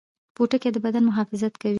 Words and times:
پوټکی 0.35 0.69
د 0.73 0.77
بدن 0.85 1.03
محافظت 1.09 1.53
کوي 1.61 1.69